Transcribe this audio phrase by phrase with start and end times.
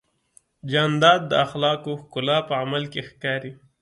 [0.71, 3.51] جانداد د اخلاقو ښکلا په عمل کې ښکاري.